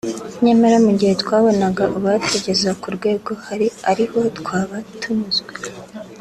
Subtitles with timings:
[0.45, 3.31] nyamara mugihe twabonaga uwatugeza ku rwego
[3.91, 5.53] ariho twaba tunyuzwe